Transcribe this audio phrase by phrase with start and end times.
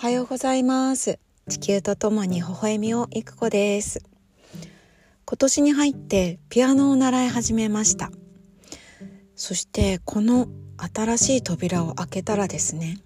[0.00, 1.18] おはようございます。
[1.46, 4.02] 地球とともに微笑みをいく子です。
[5.26, 8.10] 今年に入ってピアノを習い始めました。
[9.36, 10.48] そしてこの
[10.94, 12.96] 新しい扉を開けたらですね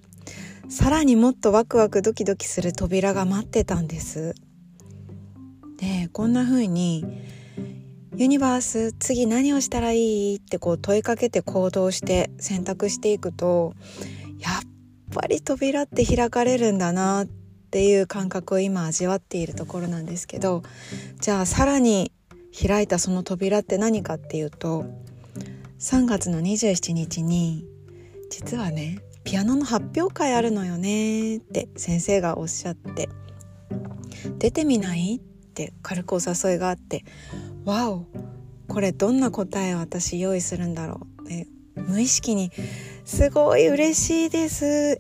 [0.69, 4.37] さらにもっとワクワクドキドキする扉が待ってたんです。
[5.79, 7.05] でこんな風に
[8.17, 10.37] ユニバース次何をしたらいい？
[10.37, 13.75] ってこう問いかけて行動して選択していくと
[14.39, 14.63] やっ
[15.15, 17.27] ぱり扉って開かれるんだなっ
[17.71, 20.63] ていう感覚を今味わっているところなんですけど
[21.21, 22.13] じゃあさらに
[22.53, 24.85] 開いたその扉って何かっていうと
[25.79, 27.65] 3月の27日に
[28.31, 33.09] 実はねピアノの発表会あるのよねって先生がおっしゃって
[34.39, 35.17] 出てみない？
[35.17, 35.21] っ
[35.55, 37.05] て軽くお誘いがあって
[37.65, 38.07] わお
[38.69, 41.47] これどんな答えを私用意するんだろうって
[41.77, 42.51] 無意識に
[43.05, 44.65] すごい嬉しいです。
[44.65, 44.99] え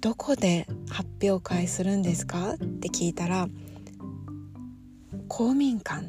[0.00, 2.54] どこで発表会するんですか？
[2.54, 3.48] って聞いたら
[5.28, 6.08] 公民館っ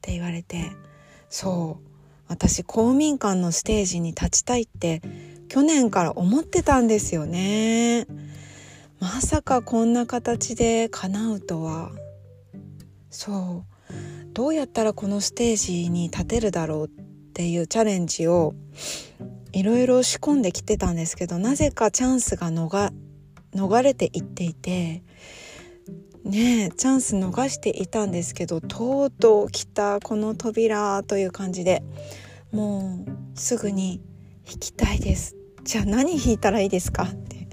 [0.00, 0.70] て言われて
[1.28, 1.88] そう
[2.28, 5.02] 私公民館のステージに立ちたいって
[5.48, 8.06] 去年から思ってたんですよね。
[9.00, 11.90] まさかこんな形で叶うとは。
[13.10, 16.90] そうどうやったらこのステージに立てるだろうっ
[17.32, 18.54] ていうチャレンジを
[19.56, 22.92] いろいろ仕込んできてたんですけどなぜかチャンスが逃
[23.54, 25.02] 逃れていっていて
[26.24, 31.82] ねえチャンス逃していたんですけどとうとう来たこの扉という感じで
[32.52, 34.02] もうすぐに
[34.46, 35.36] 弾きたいです。
[35.64, 37.48] じゃあ何弾いたらいいですかって。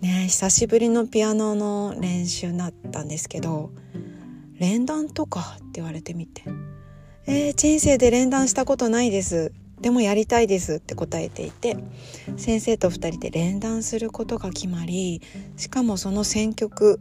[0.00, 3.70] ね久しぶりのピアノの練習になったんですけど
[4.58, 6.42] 連弾とかって言われてみて。
[7.26, 9.52] えー、人生で連弾したことないです。
[9.80, 11.76] でもやりたいですって答えていて
[12.36, 15.22] 先生と2人で連弾することが決まり
[15.56, 17.00] しかもその選曲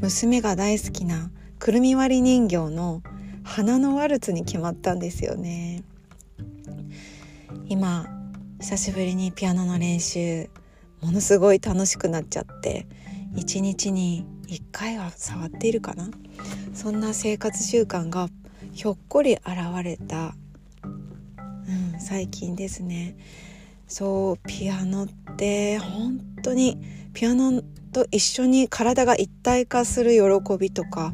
[0.00, 3.02] 娘が大好きなくるみ割り人形の
[3.44, 5.84] 花のワルツに決まったんですよね。
[7.66, 8.06] 今
[8.60, 10.48] 久しぶりにピアノの練習
[11.00, 12.86] ものすごい楽しくなっちゃって
[13.34, 16.10] 一日に1回は触っているかな。
[16.74, 18.28] そんな生活習慣が
[18.72, 19.46] ひょっこり現
[19.82, 20.34] れた、
[22.02, 23.16] 最近ですね。
[23.86, 26.78] そうピアノって本当に
[27.12, 31.12] ピアノと一緒に体が一体化する喜びとか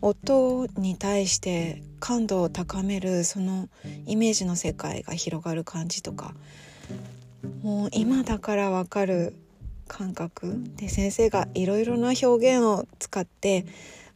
[0.00, 3.68] 音に対して感度を高めるその
[4.06, 6.34] イメージの世界が広がる感じとか
[7.62, 9.34] もう今だからわかる
[9.88, 13.66] 感覚で先生がいろいろな表現を使って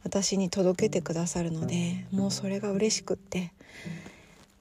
[0.03, 3.51] 私に届けてくださるのでもうそれが嬉しくって。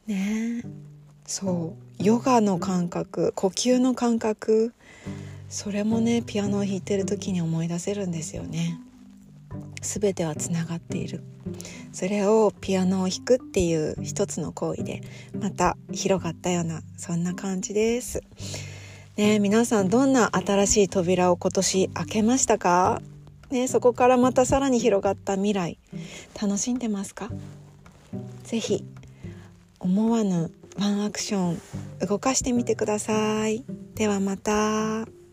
[0.07, 0.63] ね。
[0.65, 0.94] え
[1.27, 2.03] そう。
[2.03, 4.75] ヨガの感覚呼吸の感覚
[5.49, 8.79] それもねピアノを弾いてる時に思い出せるんですよね。
[9.81, 11.23] 全てはつながっている。
[11.93, 15.03] それをピアノを弾くっていう一つの行為で
[15.39, 18.21] また広がったようなそんな感じです。
[19.17, 23.01] ね皆さんどんな新しい扉を今年開けましたか？
[23.51, 25.79] ねそこからまたさらに広がった未来
[26.41, 27.31] 楽しんでますか？
[28.43, 28.85] 是非
[29.79, 31.61] 思わぬワンアクション
[32.07, 33.65] 動かしてみてください。
[33.95, 35.24] ではまた。